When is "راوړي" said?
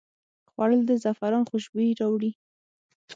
1.99-2.31